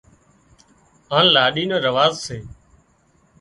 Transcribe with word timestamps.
هانَ 1.11 1.25
لاڏِي 1.33 1.63
نا 1.69 1.77
رواز 1.85 2.13
سي 2.25 2.37